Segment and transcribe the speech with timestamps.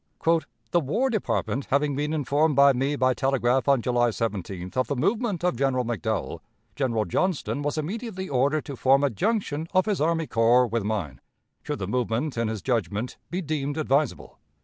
[0.71, 4.95] "The War Department having been informed by me, by telegraph on July 17th, of the
[4.95, 6.39] movement of General McDowell,
[6.75, 11.21] General Johnston was immediately ordered to form a junction of his army corps with mine,
[11.61, 14.39] should the movement in his judgment be deemed advisable.